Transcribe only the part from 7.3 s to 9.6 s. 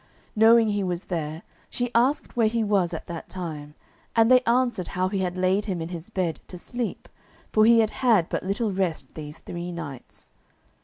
for he had had but little rest these